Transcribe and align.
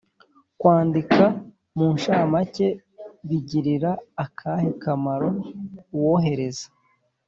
Kwandika 0.59 1.23
mu 1.77 1.87
nshamake 1.95 2.67
bigirira 3.27 3.91
akahe 4.25 4.69
kamaro 4.81 5.29
uwohereza 5.95 6.67